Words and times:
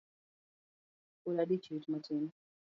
Pod 1.21 1.35
adich 1.43 1.69
rit 1.71 1.85
matin 1.91 2.23